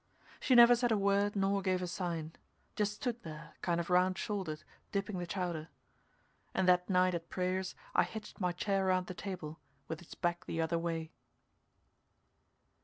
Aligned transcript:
She 0.39 0.55
never 0.55 0.73
said 0.75 0.91
a 0.91 0.97
word 0.97 1.35
nor 1.35 1.61
gave 1.61 1.79
a 1.79 1.85
sign 1.85 2.33
just 2.75 2.93
stood 2.93 3.21
there 3.21 3.53
kind 3.61 3.79
of 3.79 3.91
round 3.91 4.17
shouldered, 4.17 4.63
dipping 4.91 5.19
the 5.19 5.27
chowder. 5.27 5.69
And 6.55 6.67
that 6.67 6.89
night 6.89 7.13
at 7.13 7.29
prayers 7.29 7.75
I 7.93 8.01
hitched 8.01 8.41
my 8.41 8.51
chair 8.51 8.87
around 8.87 9.05
the 9.05 9.13
table, 9.13 9.59
with 9.87 10.01
its 10.01 10.15
back 10.15 10.45
the 10.45 10.59
other 10.59 10.79
way. 10.79 11.11